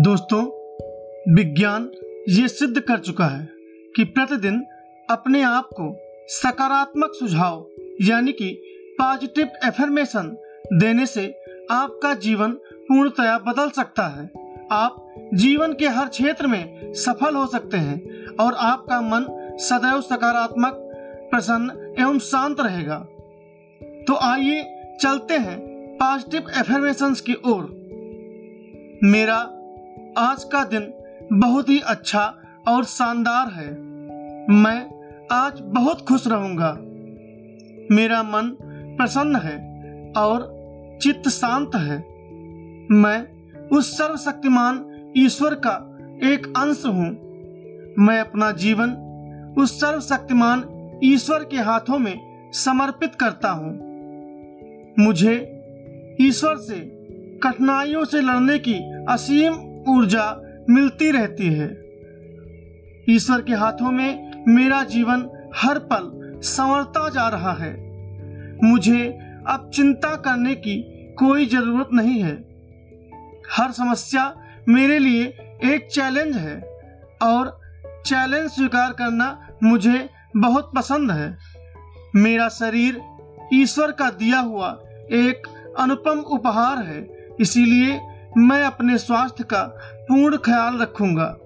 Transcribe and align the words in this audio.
दोस्तों, 0.00 0.42
विज्ञान 1.34 1.90
ये 2.28 2.48
सिद्ध 2.48 2.80
कर 2.80 2.98
चुका 2.98 3.24
है 3.24 3.48
कि 3.96 4.04
प्रतिदिन 4.04 4.66
अपने 5.10 5.42
आप 5.42 5.68
को 5.72 5.96
सकारात्मक 6.28 7.12
सुझाव, 7.14 7.66
यानी 8.00 8.32
कि 8.32 8.62
पॉजिटिव 8.98 9.48
एफर्मेशन 9.64 10.36
देने 10.72 11.06
से 11.06 11.40
आपका 11.70 12.14
जीवन 12.14 12.50
पूर्णतया 12.74 13.38
बदल 13.38 13.70
सकता 13.70 14.06
है। 14.08 14.30
आप 14.72 15.14
जीवन 15.34 15.72
के 15.72 15.88
हर 15.88 16.08
क्षेत्र 16.08 16.46
में 16.46 16.92
सफल 16.92 17.34
हो 17.34 17.46
सकते 17.46 17.76
हैं 17.76 18.26
और 18.36 18.54
आपका 18.54 19.00
मन 19.00 19.26
सदैव 19.60 20.00
सकारात्मक, 20.00 20.74
प्रसन्न 21.30 21.94
एवं 21.98 22.18
शांत 22.18 22.60
रहेगा। 22.60 22.98
तो 23.82 24.16
आइए 24.16 24.62
चलते 25.00 25.34
हैं 25.34 25.60
पॉजिटिव 25.96 26.42
एफर्मेशंस 26.58 27.20
की 27.20 27.34
ओर। 27.34 27.80
मेरा 29.04 29.56
आज 30.18 30.44
का 30.44 30.64
दिन 30.64 30.92
बहुत 31.32 31.68
ही 31.68 31.80
अच्छा 31.80 32.38
और 32.68 32.84
शानदार 32.84 33.52
है। 33.52 33.80
मैं 34.54 34.90
आज 35.32 35.60
बहुत 35.60 36.00
खुश 36.08 36.26
रहूँगा। 36.26 36.72
मेरा 37.94 38.22
मन 38.22 38.56
प्रसन्न 38.96 39.36
है 39.36 39.56
और 40.16 40.60
चित्त 41.02 41.28
शांत 41.28 41.70
है। 41.74 41.98
मैं 42.92 43.26
उस 43.68 43.98
सर्वशक्तिमान 43.98 45.04
ईश्वर 45.16 45.54
का 45.54 45.98
एक 46.28 46.46
अंश 46.46 46.82
हूँ। 46.86 47.10
मैं 47.98 48.20
अपना 48.20 48.50
जीवन 48.50 48.90
उस 49.58 49.80
सर्वशक्तिमान 49.80 50.64
ईश्वर 51.04 51.44
के 51.44 51.56
हाथों 51.56 51.98
में 51.98 52.50
समर्पित 52.52 53.14
करता 53.14 53.50
हूँ। 53.50 53.78
मुझे 54.98 55.36
ईश्वर 56.20 56.56
से 56.56 56.80
कठिनाइयों 57.42 58.04
से 58.04 58.20
लड़ने 58.20 58.58
की 58.58 58.74
असीम 59.08 59.69
ऊर्जा 59.88 60.24
मिलती 60.70 61.10
रहती 61.10 61.46
है। 61.46 61.68
ईश्वर 63.08 63.42
के 63.42 63.54
हाथों 63.54 63.90
में 63.90 64.44
मेरा 64.48 64.82
जीवन 64.84 65.28
हर 65.56 65.78
पल 65.92 66.10
संवरता 66.40 67.08
जा 67.08 67.28
रहा 67.28 67.52
है। 67.52 67.72
मुझे 68.64 69.06
अब 69.48 69.70
चिंता 69.74 70.14
करने 70.16 70.54
की 70.54 70.76
कोई 71.18 71.46
ज़रूरत 71.46 71.88
नहीं 71.92 72.22
है। 72.22 72.34
हर 73.52 73.72
समस्या 73.72 74.34
मेरे 74.68 74.98
लिए 74.98 75.24
एक 75.64 75.88
चैलेंज 75.92 76.36
है 76.36 76.56
और 77.22 77.58
चैलेंज 78.06 78.50
स्वीकार 78.50 78.92
करना 78.92 79.48
मुझे 79.62 80.08
बहुत 80.36 80.70
पसंद 80.76 81.10
है। 81.10 81.36
मेरा 82.16 82.48
शरीर 82.48 83.00
ईश्वर 83.54 83.92
का 83.92 84.10
दिया 84.10 84.38
हुआ 84.40 84.68
एक 85.12 85.46
अनुपम 85.78 86.18
उपहार 86.28 86.78
है, 86.78 87.00
इसीलिए 87.40 88.00
मैं 88.38 88.62
अपने 88.64 88.98
स्वास्थ्य 88.98 89.44
का 89.44 89.62
पूर्ण 90.08 90.36
ख्याल 90.36 90.78
रखूँगा। 90.78 91.36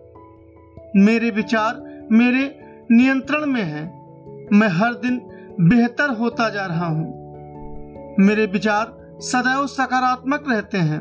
मेरे 0.96 1.30
विचार 1.30 2.06
मेरे 2.12 2.60
नियंत्रण 2.90 3.46
में 3.46 3.62
हैं। 3.62 4.04
मैं 4.52 4.68
हर 4.68 4.94
दिन 4.94 5.22
बेहतर 5.60 6.10
होता 6.10 6.48
जा 6.48 6.66
रहा 6.66 6.86
हूँ। 6.86 7.06
मेरे 8.18 8.46
विचार 8.46 9.16
सदैव 9.20 9.66
सकारात्मक 9.66 10.44
रहते 10.48 10.78
हैं। 10.78 11.00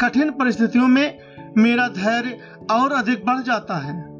कठिन 0.00 0.30
परिस्थितियों 0.30 0.88
में 0.88 1.18
मेरा 1.58 1.88
धैर्य 1.88 2.38
और 2.70 2.92
अधिक 2.92 3.26
बढ़ 3.26 3.38
जाता 3.38 3.74
है। 3.74 4.10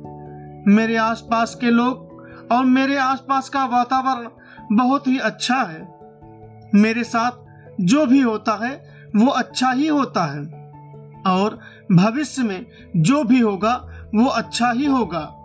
मेरे 0.69 0.97
आसपास 0.97 1.55
के 1.55 1.71
लोग 1.71 2.11
और 2.53 2.65
मेरे 2.65 2.97
आसपास 2.97 3.49
का 3.49 3.65
वातावरण 3.65 4.29
बहुत 4.77 5.07
ही 5.07 5.19
अच्छा 5.19 5.57
है। 5.57 6.01
मेरे 6.75 7.05
साथ 7.05 7.31
जो 7.81 8.07
भी 8.07 8.21
होता 8.21 8.67
है 8.67 9.00
वो 9.17 9.27
अच्छा 9.27 9.71
ही 9.71 9.87
होता 9.87 10.25
है। 10.25 10.61
और 11.27 11.59
भविष्य 11.93 12.43
में 12.43 12.67
जो 12.97 13.25
भी 13.25 13.41
होगा, 13.41 13.89
वो 14.15 14.25
अच्छा 14.25 14.71
ही 14.71 14.87
होगा। 14.87 15.37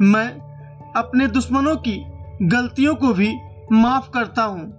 मैं 0.00 0.50
अपने 0.96 1.26
दुश्मनों 1.26 1.76
की 1.76 2.04
गलतियों 2.42 2.94
को 2.94 3.12
भी 3.12 3.36
माफ़ 3.72 4.10
करता 4.10 4.42
हूँ। 4.42 4.72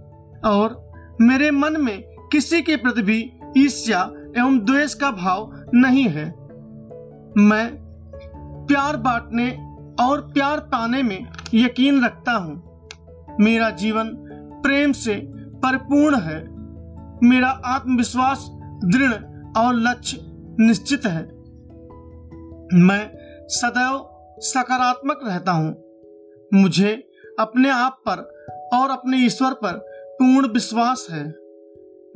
और 0.45 0.91
मेरे 1.21 1.51
मन 1.51 1.81
में 1.81 2.01
किसी 2.31 2.61
के 2.61 2.75
प्रति 2.75 3.01
भी 3.01 3.33
ईर्ष्या 3.57 4.11
एवं 4.37 4.59
द्वेष 4.59 4.93
का 4.93 5.11
भाव 5.11 5.65
नहीं 5.73 6.03
है। 6.03 6.25
मैं 7.37 7.67
प्यार 8.67 8.97
बांटने 8.97 9.75
और 10.03 10.21
प्यार 10.21 10.59
पाने 10.59 11.03
में 11.03 11.25
यकीन 11.53 12.05
रखता 12.05 12.31
हूँ। 12.31 12.63
मेरा 13.39 13.69
जीवन 13.69 14.05
प्रेम 14.63 14.91
से 14.91 15.15
परिपूर्ण 15.35 16.15
है। 16.15 16.60
मेरा 17.23 17.47
आत्मविश्वास, 17.47 18.47
दृढ़ 18.85 19.13
और 19.57 19.75
लक्ष्य 19.75 20.17
निश्चित 20.59 21.05
है। 21.05 21.23
मैं 22.73 23.11
सदैव 23.47 24.07
सकारात्मक 24.39 25.19
रहता 25.23 25.51
हूँ। 25.51 25.83
मुझे 26.53 27.11
अपने 27.39 27.69
आप 27.69 28.01
पर 28.09 28.45
और 28.73 28.89
अपने 28.89 29.17
ईश्वर 29.17 29.53
पर 29.53 29.73
पूर्ण 30.19 30.47
विश्वास 30.47 31.07
है। 31.11 31.35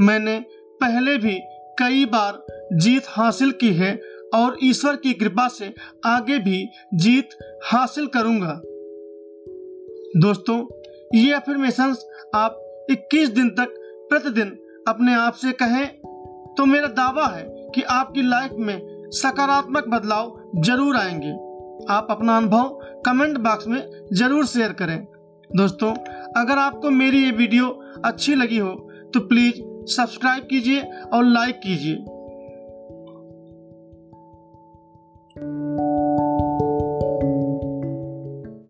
मैंने 0.01 0.39
पहले 0.81 1.17
भी 1.17 1.39
कई 1.79 2.05
बार 2.05 2.45
जीत 2.73 3.03
हासिल 3.07 3.51
की 3.51 3.73
है 3.73 4.01
और 4.35 4.57
ईश्वर 4.63 4.95
की 4.95 5.13
कृपा 5.13 5.47
से 5.47 5.73
आगे 6.05 6.39
भी 6.39 6.69
जीत 6.93 7.29
हासिल 7.63 8.07
करूँगा। 8.07 8.61
दोस्तों, 10.19 10.66
ये 11.19 11.33
अफर्मेशन 11.33 11.95
आप 12.35 12.85
21 12.89 13.29
दिन 13.29 13.49
तक 13.49 13.67
प्रतिदिन 14.09 14.59
अपने 14.85 15.13
आप 15.16 15.34
से 15.34 15.51
कहें 15.53 15.88
तो 16.56 16.66
मेरा 16.66 16.88
दावा 16.90 17.25
है 17.28 17.44
कि 17.75 17.81
आपकी 17.91 18.22
लाइफ 18.22 18.51
में 18.59 19.09
सकारात्मक 19.12 19.88
बदलाव 19.88 20.62
ज़रूर 20.62 20.97
आएँगे। 20.97 21.31
आप 21.94 22.07
अपना 22.12 22.38
अनुभव 22.38 23.01
कमेंट 23.06 23.38
बॉक्स 23.38 23.68
में 23.68 23.81
ज़रूर 24.13 24.46
शेयर 24.46 24.73
करें। 24.73 24.97
दोस्तों, 25.50 25.91
अगर 26.38 26.57
आपको 26.57 26.90
मेरी 26.91 27.23
ये 27.23 27.31
वीडियो 27.31 27.69
अच्छी 28.06 28.35
लगी 28.35 28.57
हो 28.57 28.72
तो 29.13 29.19
प्लीज़ 29.28 29.62
सब्सक्राइब 29.94 30.44
कीजिए 30.44 30.81
और 31.13 31.25
लाइक 31.25 31.59
कीजिए। 31.59 31.96